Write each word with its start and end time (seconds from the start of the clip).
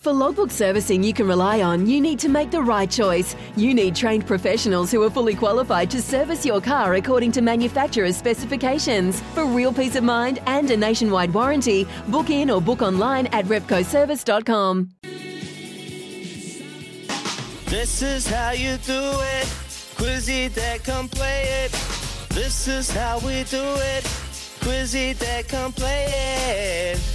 For 0.00 0.14
logbook 0.14 0.50
servicing 0.50 1.02
you 1.02 1.12
can 1.12 1.28
rely 1.28 1.60
on, 1.60 1.86
you 1.86 2.00
need 2.00 2.18
to 2.20 2.30
make 2.30 2.50
the 2.50 2.62
right 2.62 2.90
choice. 2.90 3.36
You 3.54 3.74
need 3.74 3.94
trained 3.94 4.26
professionals 4.26 4.90
who 4.90 5.02
are 5.02 5.10
fully 5.10 5.34
qualified 5.34 5.90
to 5.90 6.00
service 6.00 6.46
your 6.46 6.58
car 6.58 6.94
according 6.94 7.32
to 7.32 7.42
manufacturer's 7.42 8.16
specifications. 8.16 9.20
For 9.34 9.44
real 9.44 9.74
peace 9.74 9.96
of 9.96 10.04
mind 10.04 10.38
and 10.46 10.70
a 10.70 10.76
nationwide 10.78 11.34
warranty, 11.34 11.86
book 12.08 12.30
in 12.30 12.50
or 12.50 12.62
book 12.62 12.80
online 12.80 13.26
at 13.26 13.44
repcoservice.com. 13.44 14.88
This 17.66 18.00
is 18.00 18.26
how 18.26 18.52
you 18.52 18.78
do 18.78 19.02
it. 19.38 19.46
Quizzy 20.00 20.48
that 20.54 20.82
come 20.82 21.10
play 21.10 21.42
it. 21.64 21.72
This 22.30 22.68
is 22.68 22.90
how 22.90 23.18
we 23.18 23.44
do 23.44 23.62
it. 23.62 24.04
Quizzy 24.60 25.12
that 25.18 25.46
come 25.46 25.74
play 25.74 26.06
it. 26.94 27.09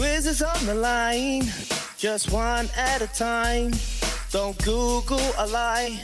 Quiz 0.00 0.26
is 0.26 0.40
on 0.40 0.64
the 0.64 0.74
line, 0.74 1.42
just 1.98 2.32
one 2.32 2.70
at 2.74 3.02
a 3.02 3.06
time. 3.08 3.70
Don't 4.30 4.56
Google 4.64 5.20
a 5.36 5.46
lie. 5.46 6.00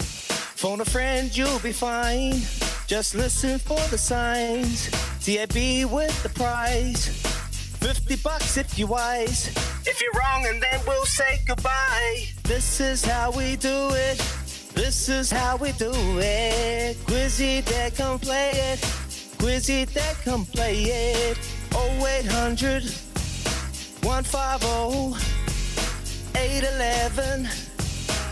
Phone 0.54 0.82
a 0.82 0.84
friend, 0.84 1.34
you'll 1.34 1.60
be 1.60 1.72
fine. 1.72 2.34
Just 2.86 3.14
listen 3.14 3.58
for 3.58 3.80
the 3.88 3.96
signs. 3.96 4.90
TAB 5.24 5.88
with 5.90 6.12
the 6.22 6.28
prize. 6.28 7.08
50 7.80 8.16
bucks 8.16 8.58
if 8.58 8.78
you're 8.78 8.86
wise. 8.86 9.48
If 9.86 10.02
you're 10.02 10.12
wrong, 10.12 10.44
and 10.44 10.62
then 10.62 10.78
we'll 10.86 11.06
say 11.06 11.40
goodbye. 11.46 12.26
This 12.42 12.80
is 12.80 13.02
how 13.02 13.30
we 13.30 13.56
do 13.56 13.88
it. 13.92 14.18
This 14.74 15.08
is 15.08 15.30
how 15.30 15.56
we 15.56 15.72
do 15.72 15.94
it. 16.18 16.98
Quizzy 17.06 17.64
that 17.64 17.94
come 17.94 18.18
play 18.18 18.50
it. 18.52 18.78
Quizzy 19.38 19.86
that 19.94 20.16
come 20.22 20.44
play 20.44 20.82
it. 20.82 21.38
0800 21.72 23.05
150 24.06 25.18
811. 26.38 27.48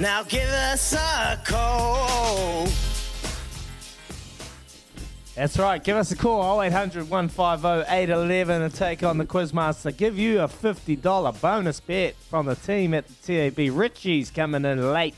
Now 0.01 0.23
give 0.23 0.49
us 0.49 0.93
a 0.93 1.41
call. 1.45 2.69
That's 5.35 5.59
right. 5.59 5.83
Give 5.83 5.97
us 5.97 6.13
a 6.13 6.17
call 6.17 6.63
0800 6.63 7.11
150 7.11 7.93
811 7.93 8.63
and 8.63 8.73
take 8.73 9.03
on 9.03 9.19
the 9.19 9.27
Quizmaster. 9.27 9.95
Give 9.97 10.17
you 10.17 10.43
a 10.43 10.47
$50 10.47 11.41
bonus 11.41 11.81
bet 11.81 12.15
from 12.31 12.47
the 12.47 12.55
team 12.55 12.95
at 12.95 13.09
the 13.09 13.51
TAB. 13.51 13.77
Richie's 13.77 14.31
coming 14.31 14.65
in 14.65 14.93
late. 14.93 15.17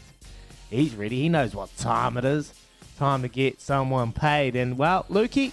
He's 0.71 0.95
ready. 0.95 1.21
He 1.21 1.29
knows 1.29 1.55
what 1.55 1.77
time 1.77 2.17
it 2.17 2.25
is. 2.25 2.55
Time 2.97 3.21
to 3.21 3.29
get 3.29 3.61
someone 3.61 4.11
paid. 4.11 4.57
And, 4.57 4.79
well, 4.79 5.05
Lukey 5.11 5.53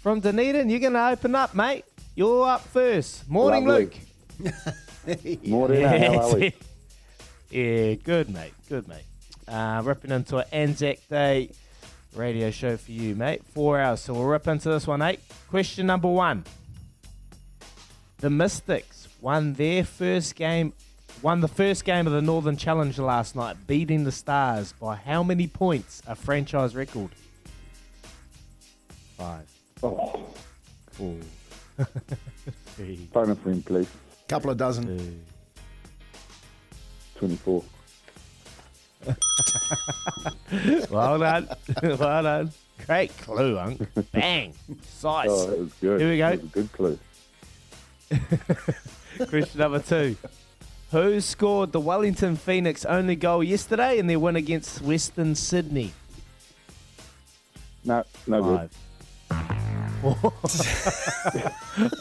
from 0.00 0.20
Dunedin, 0.20 0.70
you're 0.70 0.78
going 0.78 0.92
to 0.92 1.08
open 1.08 1.34
up, 1.34 1.56
mate. 1.56 1.84
You're 2.14 2.46
up 2.46 2.60
first. 2.60 3.28
Morning, 3.28 3.64
Lovely. 3.64 3.84
Luke. 3.86 3.94
Morning, 5.46 5.82
how 5.82 6.18
are 6.20 6.34
we? 6.34 6.54
yeah, 7.50 7.94
good, 7.94 8.30
mate. 8.30 8.52
Good, 8.68 8.88
mate. 8.88 9.04
Uh, 9.48 9.82
ripping 9.84 10.10
into 10.10 10.38
an 10.38 10.44
Anzac 10.52 10.98
Day 11.08 11.50
radio 12.14 12.50
show 12.50 12.76
for 12.76 12.92
you, 12.92 13.14
mate. 13.14 13.44
Four 13.44 13.78
hours. 13.78 14.00
So 14.00 14.14
we'll 14.14 14.24
rip 14.24 14.46
into 14.46 14.68
this 14.68 14.86
one, 14.86 15.02
eight. 15.02 15.20
Question 15.48 15.86
number 15.86 16.08
one. 16.08 16.44
The 18.18 18.30
Mystics 18.30 19.08
won 19.20 19.54
their 19.54 19.84
first 19.84 20.36
game, 20.36 20.72
won 21.22 21.40
the 21.40 21.48
first 21.48 21.84
game 21.84 22.06
of 22.06 22.12
the 22.12 22.22
Northern 22.22 22.56
Challenge 22.56 22.96
last 22.98 23.34
night, 23.34 23.56
beating 23.66 24.04
the 24.04 24.12
Stars 24.12 24.72
by 24.72 24.94
how 24.96 25.22
many 25.22 25.46
points? 25.48 26.02
A 26.06 26.14
franchise 26.14 26.74
record. 26.76 27.10
Five, 29.16 29.46
Oh, 29.82 30.24
four, 30.92 31.16
three, 32.76 33.08
phone 33.12 33.30
a 33.30 33.34
friend, 33.34 33.64
please. 33.64 33.88
Couple 34.32 34.50
of 34.50 34.56
dozen. 34.56 34.96
two. 34.96 35.14
24. 37.16 37.62
Well 40.90 41.18
done. 41.18 41.48
well 41.82 42.22
done. 42.22 42.50
Great 42.86 43.16
clue, 43.18 43.58
Unc. 43.58 43.86
Bang. 44.12 44.54
Size. 44.82 45.28
Oh, 45.30 45.46
that 45.50 45.58
was 45.58 45.72
good. 45.74 46.00
Here 46.00 46.10
we 46.10 46.18
go. 46.18 46.30
That 46.30 46.42
was 46.42 46.50
a 46.50 46.54
good 46.54 46.72
clue. 46.72 46.98
Question 49.28 49.58
number 49.58 49.80
two. 49.80 50.16
Who 50.92 51.20
scored 51.20 51.72
the 51.72 51.80
Wellington 51.80 52.36
Phoenix 52.36 52.86
only 52.86 53.16
goal 53.16 53.44
yesterday 53.44 53.98
in 53.98 54.06
their 54.06 54.18
win 54.18 54.36
against 54.36 54.80
Western 54.80 55.34
Sydney? 55.34 55.92
No, 57.84 58.04
no 58.26 58.42
good. 58.42 58.70
Five. 59.28 59.44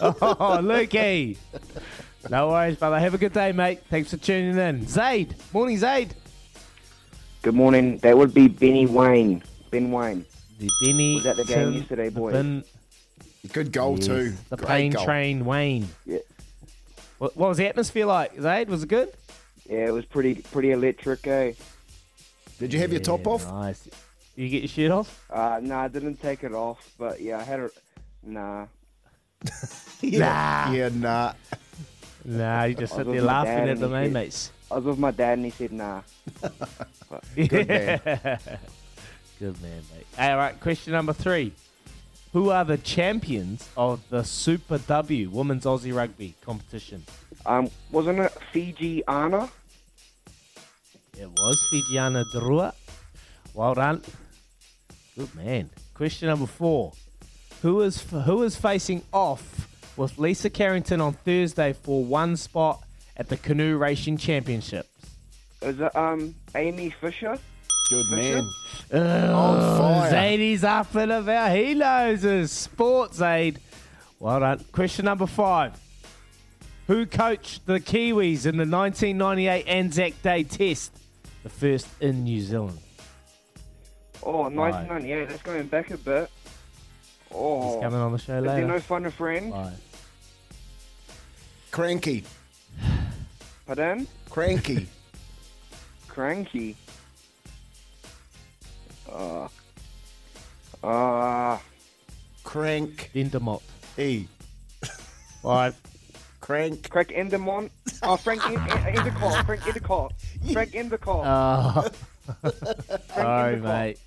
oh, 0.01 0.59
Lukey. 0.61 1.37
No 2.29 2.49
worries, 2.49 2.77
brother. 2.77 2.99
Have 2.99 3.13
a 3.13 3.17
good 3.17 3.33
day, 3.33 3.51
mate. 3.51 3.81
Thanks 3.89 4.11
for 4.11 4.17
tuning 4.17 4.57
in. 4.57 4.87
Zaid. 4.87 5.35
Morning, 5.53 5.77
Zaid. 5.77 6.13
Good 7.41 7.55
morning. 7.55 7.97
That 7.99 8.17
would 8.17 8.33
be 8.33 8.47
Benny 8.47 8.85
Waine. 8.85 9.41
Ben 9.71 9.91
Waine. 9.91 10.25
The 10.59 10.69
Benny. 10.85 11.15
Was 11.15 11.25
at 11.25 11.37
the 11.37 11.45
game 11.45 11.55
Tim- 11.57 11.73
yesterday, 11.73 12.09
boys. 12.09 12.33
Ben- 12.33 12.63
Good 13.51 13.71
goal 13.71 13.97
yes, 13.97 14.05
too. 14.05 14.33
The 14.49 14.57
Great 14.57 14.67
plane 14.67 14.91
goal. 14.91 15.03
train 15.05 15.45
Waine. 15.45 15.87
Yeah. 16.05 16.19
What, 17.17 17.35
what 17.35 17.49
was 17.49 17.57
the 17.57 17.67
atmosphere 17.67 18.05
like, 18.05 18.39
Zaid? 18.39 18.69
Was 18.69 18.83
it 18.83 18.89
good? 18.89 19.11
Yeah, 19.67 19.87
it 19.87 19.91
was 19.93 20.05
pretty 20.05 20.35
pretty 20.35 20.71
electric, 20.71 21.25
eh? 21.25 21.53
Did 22.59 22.71
you 22.71 22.79
have 22.79 22.91
your 22.91 23.01
top 23.01 23.25
off? 23.25 23.47
Nice. 23.51 23.87
You 24.35 24.47
get 24.47 24.61
your 24.61 24.67
shirt 24.67 24.91
off? 24.91 25.25
Uh, 25.29 25.59
no, 25.63 25.75
I 25.79 25.87
didn't 25.87 26.21
take 26.21 26.43
it 26.43 26.53
off, 26.53 26.93
but 26.99 27.19
yeah, 27.19 27.39
I 27.39 27.43
had 27.43 27.59
a. 27.61 27.69
Nah. 28.23 28.65
Yeah. 30.01 30.71
Yeah, 30.71 30.89
nah. 30.93 31.33
Nah, 32.23 32.63
you 32.65 32.75
just 32.75 32.93
I 32.93 32.97
sit 32.97 33.07
there 33.07 33.21
laughing 33.21 33.69
at 33.69 33.79
the 33.79 33.87
he 33.87 33.93
main 33.93 34.03
said- 34.05 34.13
mates. 34.13 34.51
I 34.69 34.75
was 34.75 34.85
with 34.85 34.99
my 34.99 35.11
dad 35.11 35.37
and 35.37 35.45
he 35.45 35.51
said 35.51 35.73
nah. 35.73 36.01
Good 37.35 37.67
man. 37.67 37.99
Good 39.39 39.61
man, 39.61 39.81
mate. 39.93 40.05
All 40.17 40.37
right, 40.37 40.57
question 40.59 40.93
number 40.93 41.13
three. 41.13 41.51
Who 42.31 42.51
are 42.51 42.63
the 42.63 42.77
champions 42.77 43.67
of 43.75 43.99
the 44.09 44.23
Super 44.23 44.77
W 44.77 45.29
Women's 45.29 45.65
Aussie 45.65 45.93
Rugby 45.93 46.35
competition? 46.41 47.03
Um, 47.45 47.69
wasn't 47.91 48.19
it 48.19 48.37
Fijiana? 48.53 49.49
It 51.19 51.27
was 51.27 51.59
Fijiana 51.73 52.23
Drua. 52.33 52.73
Well 53.53 53.73
done. 53.73 54.01
Good 55.17 55.35
man. 55.35 55.69
Question 55.93 56.29
number 56.29 56.45
four. 56.45 56.93
Who 57.61 57.81
is 57.81 58.01
who 58.09 58.43
is 58.43 58.55
facing 58.55 59.03
off 59.11 59.60
with 59.97 60.17
Lisa 60.17 60.49
Carrington 60.49 61.01
on 61.01 61.13
Thursday 61.13 61.73
for 61.73 62.03
one 62.03 62.37
spot 62.37 62.83
at 63.17 63.29
the 63.29 63.37
Canoe 63.37 63.77
Racing 63.77 64.17
Championships? 64.17 64.87
Is 65.61 65.79
it 65.79 65.95
um 65.95 66.33
Aimee 66.55 66.89
Fisher? 67.01 67.37
Good 67.89 68.05
man. 68.11 68.43
Oh, 68.93 68.99
On 69.33 69.77
fire. 69.77 70.11
Zadie's 70.11 70.63
up 70.63 70.95
and 70.95 71.11
about. 71.11 71.55
He 71.55 71.73
knows 71.73 72.21
his 72.21 72.51
sports 72.51 73.21
aid. 73.21 73.59
Well 74.19 74.39
done. 74.39 74.63
Question 74.71 75.05
number 75.05 75.27
five. 75.27 75.73
Who 76.87 77.05
coached 77.05 77.65
the 77.65 77.79
Kiwis 77.79 78.45
in 78.45 78.57
the 78.57 78.65
1998 78.65 79.67
Anzac 79.67 80.21
Day 80.21 80.43
Test, 80.43 80.97
the 81.43 81.49
first 81.49 81.87
in 81.99 82.23
New 82.23 82.41
Zealand? 82.41 82.79
Oh, 84.23 84.43
1998. 84.49 85.29
That's 85.29 85.41
going 85.41 85.67
back 85.67 85.91
a 85.91 85.97
bit. 85.97 86.29
Oh, 87.33 87.73
He's 87.75 87.81
coming 87.83 87.99
on 87.99 88.11
the 88.11 88.17
show 88.17 88.37
is 88.39 88.43
there 88.43 88.55
later. 88.55 88.67
no 88.67 88.79
fun 88.79 89.05
and 89.05 89.13
friend? 89.13 89.51
Bye. 89.51 89.73
Cranky. 91.71 92.23
Pardon? 93.65 94.07
Cranky. 94.29 94.87
Cranky. 96.07 96.75
Uh, 99.11 99.47
uh, 100.83 101.57
Crank. 102.43 103.11
Dendermott. 103.13 103.61
E. 103.97 104.27
Five. 105.41 105.75
Crank. 106.41 106.89
Craig 106.89 107.09
Endermont. 107.15 107.69
Oh, 108.03 108.15
Frank 108.17 108.43
En- 108.45 108.55
En- 108.57 108.95
Endacott. 108.95 109.45
Frank 109.45 109.61
Endacott. 109.61 110.11
Frank 110.53 110.71
Endacott. 110.71 111.23
Oh. 111.25 112.49
Sorry, 113.15 113.55
Endacott. 113.57 113.61
mate. 113.61 113.99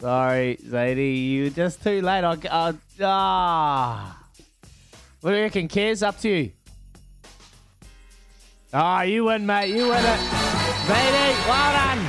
Sorry, 0.00 0.58
Zadie. 0.64 1.28
You 1.28 1.44
were 1.44 1.50
just 1.50 1.82
too 1.82 2.00
late. 2.00 2.24
I, 2.24 2.36
I, 2.50 2.74
ah. 3.02 4.26
What 5.20 5.32
do 5.32 5.36
you 5.36 5.42
reckon, 5.42 5.68
Kez? 5.68 6.02
Up 6.02 6.18
to 6.20 6.28
you. 6.28 6.52
Ah, 8.72 9.02
you 9.02 9.24
win, 9.24 9.44
mate. 9.44 9.68
You 9.68 9.88
win 9.88 9.98
it. 9.98 10.20
Zadie, 10.86 11.48
well 11.48 11.72
done. 11.72 12.08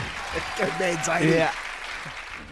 Good 0.58 0.80
man, 0.80 0.98
Zadie. 0.98 1.32
Yeah. 1.32 1.52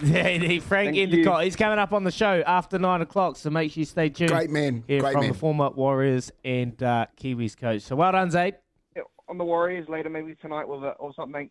Zadie, 0.01 0.61
Frank 0.61 0.95
Thank 0.95 1.11
Endacott. 1.11 1.45
He's 1.45 1.55
coming 1.55 1.79
up 1.79 1.93
on 1.93 2.03
the 2.03 2.11
show 2.11 2.43
after 2.45 2.77
nine 2.77 3.01
o'clock, 3.01 3.37
so 3.37 3.49
make 3.49 3.71
sure 3.71 3.79
you 3.81 3.85
stay 3.85 4.09
tuned. 4.09 4.31
Great 4.31 4.49
man. 4.49 4.83
Here 4.87 4.99
Great 4.99 5.13
from 5.13 5.21
man. 5.21 5.31
the 5.31 5.37
former 5.37 5.69
Warriors 5.69 6.31
and 6.43 6.81
uh, 6.83 7.05
Kiwis 7.17 7.55
coach. 7.57 7.83
So 7.83 7.95
well 7.95 8.11
done, 8.11 8.29
Zaid. 8.29 8.55
On 9.29 9.37
the 9.37 9.45
Warriors 9.45 9.87
later, 9.87 10.09
maybe 10.09 10.35
tonight 10.35 10.67
with 10.67 10.83
a, 10.83 10.91
or 10.93 11.13
something. 11.13 11.49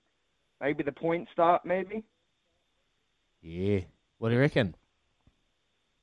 Maybe 0.61 0.83
the 0.83 0.93
point 0.93 1.29
start, 1.33 1.65
maybe. 1.65 2.05
Yeah. 3.43 3.81
What 4.19 4.31
do 4.31 4.35
you 4.35 4.41
reckon? 4.41 4.75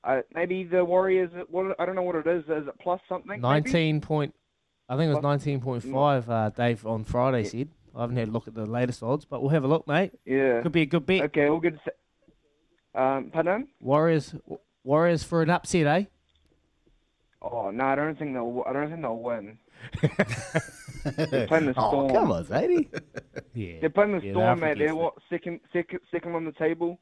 Uh, 0.04 0.22
maybe 0.34 0.64
the 0.64 0.86
Warriors. 0.86 1.32
What 1.50 1.76
I 1.80 1.86
don't 1.86 1.96
know 1.96 2.04
what 2.04 2.16
it 2.16 2.28
is. 2.28 2.44
Is 2.44 2.68
it 2.68 2.80
plus 2.80 3.02
something? 3.10 3.28
maybe? 3.30 3.42
Nineteen 3.42 4.02
point. 4.02 4.34
I 4.88 4.96
think 4.98 5.10
it 5.10 5.14
was 5.16 5.24
nineteen 5.24 5.60
point 5.62 5.84
five. 5.84 6.30
Uh, 6.30 6.50
Dave 6.52 6.86
on 6.86 7.04
Friday 7.04 7.44
said. 7.44 7.70
I 7.96 8.02
haven't 8.02 8.18
had 8.18 8.28
a 8.28 8.32
look 8.32 8.48
at 8.48 8.54
the 8.54 8.66
latest 8.66 9.02
odds, 9.02 9.24
but 9.24 9.42
we'll 9.42 9.52
have 9.52 9.64
a 9.64 9.68
look, 9.68 9.88
mate. 9.88 10.12
Yeah. 10.26 10.62
Could 10.62 10.74
be 10.74 10.82
a 10.82 10.86
good 10.86 11.06
bet. 11.06 11.22
Okay, 11.24 11.48
all 11.48 11.62
good. 11.62 11.80
Um, 12.94 13.30
pardon? 13.32 13.70
Warriors, 13.80 14.36
Warriors 14.84 15.24
for 15.24 15.42
an 15.42 15.50
upset, 15.50 15.88
eh? 15.88 16.04
Oh 17.42 17.72
no, 17.72 17.86
I 17.86 17.96
don't 17.96 18.18
think 18.20 18.34
they'll. 18.34 18.64
I 18.68 18.74
don't 18.74 18.90
think 18.90 19.02
they'll 19.02 19.18
win. 19.18 19.58
They're 21.04 21.48
playing 21.48 21.68
the 21.68 21.74
Oh, 21.78 21.90
Storm. 21.90 22.10
come 22.10 22.32
on, 22.32 22.46
Zadie. 22.46 22.88
yeah. 23.54 23.76
They're 23.82 23.90
playing 23.90 24.14
the 24.20 24.26
Yeah, 24.26 24.34
Storm, 24.34 24.60
they're 24.60 24.70
mate. 24.76 24.78
They're 24.80 24.96
what 24.96 25.14
second, 25.30 25.60
second, 25.72 26.00
second 26.12 26.34
on 26.36 26.46
the 26.46 26.52
table. 26.54 27.00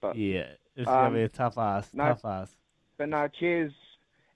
But 0.00 0.16
Yeah, 0.16 0.46
it's 0.76 0.86
gonna 0.90 1.06
Um, 1.08 1.14
be 1.14 1.22
a 1.22 1.28
tough 1.28 1.58
ass. 1.58 1.92
no. 1.94 2.04
Tough 2.04 2.24
ass. 2.24 2.56
but 2.98 3.08
no, 3.08 3.28
cheers. 3.28 3.72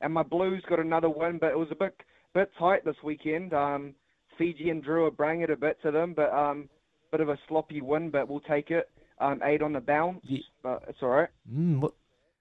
And 0.00 0.12
my 0.12 0.22
Blues 0.22 0.62
got 0.68 0.80
another 0.80 1.08
win, 1.10 1.38
but 1.38 1.50
it 1.52 1.58
was 1.58 1.70
a 1.70 1.74
bit 1.76 1.94
bit 2.34 2.50
tight 2.58 2.84
this 2.84 2.96
weekend. 3.02 3.54
Um, 3.54 3.94
Fijian 4.36 4.82
Drua 4.82 5.08
are 5.08 5.10
bringing 5.12 5.42
it 5.42 5.50
a 5.50 5.56
bit 5.56 5.80
to 5.82 5.90
them, 5.92 6.12
but 6.14 6.32
um, 6.32 6.68
bit 7.12 7.20
of 7.20 7.28
a 7.28 7.38
sloppy 7.46 7.80
win, 7.80 8.10
but 8.10 8.28
we'll 8.28 8.40
take 8.40 8.70
it. 8.72 8.90
Um, 9.20 9.40
eight 9.44 9.62
on 9.62 9.72
the 9.72 9.80
bounce, 9.80 10.20
Ye- 10.24 10.44
but 10.62 10.82
it's 10.88 10.98
all 11.02 11.10
right. 11.10 11.28
Mm, 11.50 11.78
what? 11.80 11.92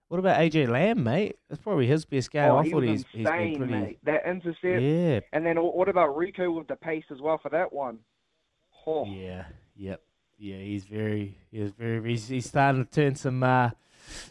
What 0.10 0.20
about 0.20 0.40
AJ 0.40 0.68
Lam, 0.70 1.04
mate? 1.04 1.38
That's 1.50 1.62
probably 1.62 1.88
his 1.88 2.06
best 2.06 2.32
game. 2.32 2.52
oh, 2.52 2.58
I 2.58 2.64
he 2.64 2.72
thought 2.72 2.84
he's, 2.84 3.06
he's 3.12 3.24
been 3.28 3.28
insane, 3.28 3.58
pretty. 3.58 3.72
mate. 3.74 4.00
That 4.04 4.26
intercept, 4.28 4.58
Yeah, 4.64 5.20
and 5.32 5.46
then 5.46 5.58
what 5.58 5.88
about 5.90 6.16
Rico 6.18 6.52
with 6.52 6.68
the 6.68 6.76
pace 6.76 7.06
as 7.12 7.20
well 7.22 7.38
for 7.42 7.50
that 7.50 7.72
one? 7.72 8.00
Oh, 8.86 9.06
Yeah, 9.06 9.46
yep, 9.76 10.02
yeah. 10.38 10.58
He's 10.58 10.86
very, 10.86 11.38
he's 11.52 11.72
very. 11.72 12.10
He's, 12.10 12.28
he's 12.28 12.46
starting 12.46 12.86
to 12.86 12.92
turn 12.92 13.16
some 13.16 13.44
uh, 13.44 13.72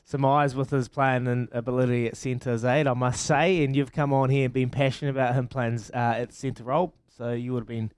some 0.04 0.25
eyes 0.25 0.54
with 0.54 0.70
his 0.70 0.88
playing 0.88 1.26
and 1.26 1.49
ability 1.52 2.06
at 2.06 2.16
centre 2.16 2.54
eight, 2.69 2.87
I 2.87 2.94
must 2.94 3.25
say. 3.25 3.64
And 3.64 3.75
you've 3.75 3.93
come 3.93 4.12
on 4.12 4.31
here 4.31 4.46
and 4.46 4.54
been 4.54 4.70
passionate 4.70 5.10
about 5.10 5.34
him 5.34 5.49
playing 5.49 5.81
uh, 5.94 5.96
at 5.96 6.32
centre 6.32 6.64
role, 6.64 6.94
so 7.16 7.32
you 7.32 7.52
would 7.52 7.60
have 7.60 7.69
been 7.69 7.93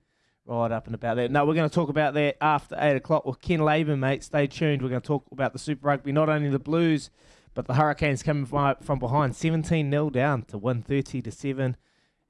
right 0.45 0.71
up 0.71 0.85
and 0.85 0.95
about 0.95 1.15
that. 1.17 1.31
No, 1.31 1.45
we're 1.45 1.55
going 1.55 1.69
to 1.69 1.73
talk 1.73 1.89
about 1.89 2.13
that 2.13 2.37
after 2.41 2.75
eight 2.79 2.95
o'clock 2.95 3.25
with 3.25 3.41
Ken 3.41 3.59
Laban, 3.59 3.99
mate. 3.99 4.23
Stay 4.23 4.47
tuned. 4.47 4.81
We're 4.81 4.89
going 4.89 5.01
to 5.01 5.07
talk 5.07 5.25
about 5.31 5.53
the 5.53 5.59
Super 5.59 5.87
Rugby, 5.87 6.11
not 6.11 6.29
only 6.29 6.49
the 6.49 6.59
Blues, 6.59 7.09
but 7.53 7.67
the 7.67 7.73
Hurricanes 7.73 8.21
coming 8.21 8.45
from, 8.45 8.75
from 8.81 8.99
behind, 8.99 9.35
seventeen 9.35 9.89
0 9.91 10.09
down 10.09 10.43
to 10.43 10.57
one 10.57 10.81
thirty 10.81 11.21
to 11.21 11.31
seven, 11.31 11.77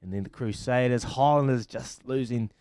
and 0.02 0.14
then 0.14 0.24
the 0.24 0.30
Crusaders, 0.30 1.04
Highlanders 1.04 1.66
just 1.66 2.06
losing 2.06 2.52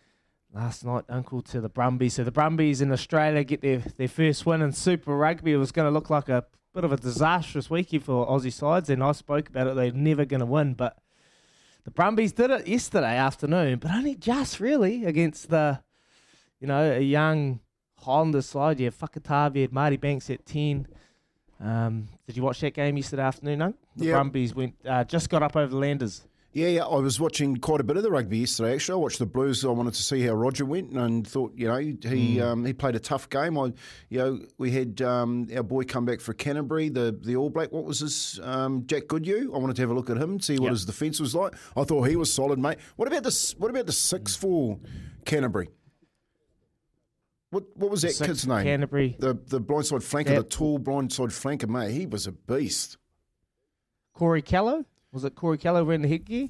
last 0.55 0.85
night, 0.85 1.03
Uncle, 1.09 1.41
to 1.41 1.59
the 1.59 1.69
Brumbies. 1.69 2.13
So 2.15 2.23
the 2.23 2.31
Brumbies 2.31 2.81
in 2.81 2.91
Australia 2.91 3.43
get 3.43 3.61
their, 3.61 3.79
their 3.79 4.07
first 4.07 4.45
win 4.45 4.61
in 4.61 4.71
Super 4.71 5.15
Rugby. 5.15 5.51
It 5.51 5.57
was 5.57 5.71
going 5.71 5.85
to 5.85 5.91
look 5.91 6.09
like 6.09 6.29
a 6.29 6.45
bit 6.73 6.83
of 6.85 6.91
a 6.91 6.97
disastrous 6.97 7.69
weekend 7.69 8.03
for 8.03 8.25
Aussie 8.25 8.51
sides, 8.53 8.89
and 8.89 9.03
I 9.03 9.11
spoke 9.11 9.49
about 9.49 9.67
it. 9.67 9.75
They're 9.75 9.91
never 9.91 10.25
going 10.25 10.39
to 10.39 10.45
win, 10.45 10.73
but 10.73 10.97
the 11.83 11.91
Brumbies 11.91 12.31
did 12.31 12.49
it 12.51 12.67
yesterday 12.67 13.17
afternoon, 13.17 13.79
but 13.79 13.91
only 13.91 14.15
just 14.15 14.59
really 14.59 15.05
against 15.05 15.49
the, 15.49 15.81
you 16.59 16.67
know, 16.67 16.91
a 16.93 17.01
young 17.01 17.59
Highlanders 17.99 18.47
side. 18.47 18.79
You 18.79 18.85
had 18.85 18.97
Fakatava, 18.97 19.55
you 19.55 19.61
had 19.63 19.73
Marty 19.73 19.97
Banks 19.97 20.29
at 20.29 20.45
10. 20.45 20.87
Um, 21.59 22.07
did 22.27 22.35
you 22.37 22.43
watch 22.43 22.59
that 22.61 22.73
game 22.73 22.97
yesterday 22.97 23.23
afternoon, 23.23 23.61
Unc? 23.61 23.75
The 23.95 24.05
Yeah. 24.05 24.13
Brumbies 24.13 24.55
went 24.55 24.75
uh, 24.85 25.03
just 25.03 25.29
got 25.29 25.43
up 25.43 25.55
over 25.55 25.67
the 25.67 25.77
Landers. 25.77 26.25
Yeah, 26.55 26.67
yeah. 26.69 26.85
I 26.85 26.95
was 26.99 27.19
watching 27.19 27.57
quite 27.57 27.81
a 27.81 27.83
bit 27.83 27.97
of 27.97 28.03
the 28.03 28.09
rugby 28.09 28.37
yesterday. 28.37 28.75
Actually, 28.75 28.93
I 28.93 29.03
watched 29.03 29.19
the 29.19 29.25
Blues. 29.25 29.65
I 29.65 29.67
wanted 29.71 29.93
to 29.93 30.01
see 30.01 30.21
how 30.21 30.31
Roger 30.35 30.63
went, 30.63 30.91
and 30.93 31.27
thought, 31.27 31.51
you 31.53 31.67
know, 31.67 31.75
he 31.77 32.39
um, 32.39 32.63
he 32.63 32.71
played 32.71 32.95
a 32.95 32.99
tough 32.99 33.29
game. 33.29 33.57
I, 33.57 33.73
you 34.07 34.19
know, 34.19 34.39
we 34.57 34.71
had 34.71 35.01
um, 35.01 35.49
our 35.53 35.63
boy 35.63 35.83
come 35.83 36.05
back 36.05 36.21
for 36.21 36.33
Canterbury, 36.33 36.87
the 36.87 37.11
the 37.21 37.35
All 37.35 37.49
Black. 37.49 37.73
What 37.73 37.83
was 37.83 37.99
his 37.99 38.39
um, 38.41 38.87
Jack 38.87 39.09
Goodhue? 39.09 39.51
I 39.53 39.57
wanted 39.57 39.75
to 39.75 39.81
have 39.81 39.91
a 39.91 39.93
look 39.93 40.09
at 40.09 40.15
him, 40.15 40.31
and 40.31 40.43
see 40.43 40.53
what 40.53 40.67
Yep. 40.67 40.71
his 40.71 40.85
defence 40.85 41.19
was 41.19 41.35
like. 41.35 41.53
I 41.75 41.83
thought 41.83 42.03
he 42.07 42.15
was 42.15 42.31
solid, 42.33 42.57
mate. 42.57 42.77
What 42.95 43.09
about 43.09 43.23
this? 43.23 43.53
What 43.57 43.69
about 43.69 43.85
the 43.85 43.91
six 43.91 44.37
for 44.37 44.79
Canterbury? 45.25 45.67
What 47.49 47.65
what 47.75 47.91
was 47.91 48.01
that 48.03 48.17
kid's 48.25 48.47
name? 48.47 48.63
Canterbury. 48.63 49.17
The 49.19 49.33
the 49.47 49.59
blindside 49.59 50.03
flanker, 50.03 50.29
Yep. 50.29 50.43
the 50.43 50.49
tall 50.55 50.79
blindside 50.79 51.31
flanker, 51.33 51.67
mate. 51.67 51.91
He 51.91 52.05
was 52.05 52.27
a 52.27 52.31
beast. 52.31 52.97
Corey 54.13 54.41
Kellow? 54.41 54.85
Was 55.15 55.23
it 55.23 55.33
Corey 55.33 55.57
Kellow 55.57 55.85
wearing 55.85 56.01
the 56.01 56.09
headgear? 56.09 56.49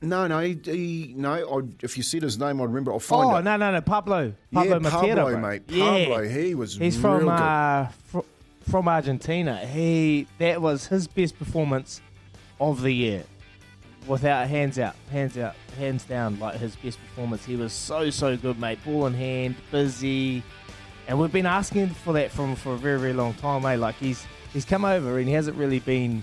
No, 0.00 0.28
no, 0.28 0.38
he, 0.38 0.56
he 0.64 1.14
no. 1.16 1.32
I, 1.34 1.62
if 1.82 1.96
you 1.96 2.04
said 2.04 2.22
his 2.22 2.38
name, 2.38 2.60
I'd 2.60 2.64
remember. 2.68 2.92
I'll 2.92 3.00
find 3.00 3.24
Oh 3.26 3.36
it. 3.38 3.42
no 3.42 3.56
no 3.56 3.72
no 3.72 3.80
Pablo 3.80 4.32
Pablo 4.52 4.72
yeah, 4.74 4.78
Matera, 4.78 4.90
Pablo, 5.16 5.30
bro. 5.32 5.40
mate. 5.40 5.62
Yeah. 5.68 6.22
He 6.28 6.54
was 6.54 6.76
He's 6.76 6.96
real 6.96 7.18
from 7.18 7.20
good. 7.24 7.28
uh, 7.30 7.88
fr- 8.06 8.20
from 8.70 8.86
Argentina. 8.86 9.56
He 9.66 10.28
that 10.38 10.62
was 10.62 10.86
his 10.86 11.08
best 11.08 11.36
performance 11.38 12.00
of 12.60 12.82
the 12.82 12.92
year, 12.92 13.24
without 14.06 14.46
hands 14.46 14.78
out, 14.78 14.94
hands 15.10 15.36
out, 15.36 15.56
hands 15.76 16.04
down. 16.04 16.38
Like 16.38 16.56
his 16.60 16.76
best 16.76 17.00
performance, 17.00 17.44
he 17.44 17.56
was 17.56 17.72
so 17.72 18.10
so 18.10 18.36
good, 18.36 18.60
mate. 18.60 18.78
Ball 18.84 19.06
in 19.06 19.14
hand, 19.14 19.56
busy, 19.72 20.42
and 21.08 21.18
we've 21.18 21.32
been 21.32 21.46
asking 21.46 21.88
for 21.88 22.12
that 22.12 22.30
from 22.30 22.54
for 22.54 22.74
a 22.74 22.78
very 22.78 23.00
very 23.00 23.12
long 23.12 23.34
time, 23.34 23.62
mate. 23.62 23.78
Like 23.78 23.96
he's 23.96 24.24
he's 24.52 24.64
come 24.64 24.84
over 24.84 25.18
and 25.18 25.26
he 25.26 25.34
hasn't 25.34 25.56
really 25.56 25.80
been 25.80 26.22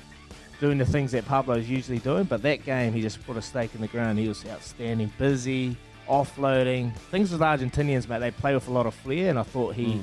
doing 0.62 0.78
the 0.78 0.86
things 0.86 1.12
that 1.12 1.26
Pablo's 1.26 1.68
usually 1.68 1.98
doing, 1.98 2.24
but 2.24 2.44
that 2.44 2.64
game 2.64 2.94
he 2.94 3.02
just 3.02 3.26
put 3.26 3.36
a 3.36 3.42
stake 3.42 3.74
in 3.76 3.82
the 3.82 3.88
ground. 3.88 4.20
He 4.20 4.28
was 4.28 4.46
outstanding, 4.46 5.12
busy, 5.18 5.76
offloading. 6.08 6.96
Things 7.10 7.32
with 7.32 7.42
Argentinians, 7.42 8.08
mate, 8.08 8.20
they 8.20 8.32
play 8.32 8.54
with 8.54 8.68
a 8.68 8.72
lot 8.72 8.86
of 8.86 8.94
flair, 8.94 9.32
and 9.32 9.40
I 9.40 9.44
thought 9.44 9.74
he 9.74 10.00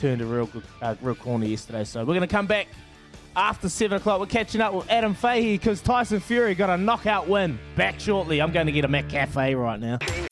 turned 0.00 0.20
a 0.20 0.26
real 0.26 0.46
good, 0.46 0.64
uh, 0.82 0.96
real 1.00 1.14
corner 1.14 1.46
yesterday. 1.46 1.84
So 1.84 2.00
we're 2.00 2.14
going 2.14 2.20
to 2.22 2.26
come 2.26 2.46
back 2.46 2.66
after 3.36 3.68
seven 3.68 3.98
o'clock. 3.98 4.18
We're 4.18 4.26
catching 4.26 4.60
up 4.60 4.74
with 4.74 4.90
Adam 4.90 5.14
Fahey 5.14 5.56
because 5.56 5.80
Tyson 5.80 6.18
Fury 6.18 6.56
got 6.56 6.70
a 6.70 6.76
knockout 6.76 7.28
win. 7.28 7.58
Back 7.76 8.00
shortly. 8.00 8.42
I'm 8.42 8.50
going 8.50 8.66
to 8.66 8.72
get 8.72 8.84
a 8.84 8.88
McCafe 8.88 9.56
right 9.56 9.78
now. 9.78 9.98